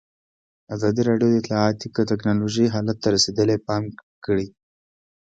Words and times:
ازادي 0.75 1.01
راډیو 1.09 1.29
د 1.31 1.35
اطلاعاتی 1.41 1.87
تکنالوژي 2.11 2.65
حالت 2.73 2.97
ته 3.03 3.07
رسېدلي 3.15 3.57
پام 3.67 3.83
کړی. 4.25 4.47